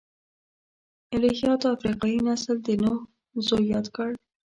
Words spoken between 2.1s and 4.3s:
نسل د نوح زوی یاد کړ.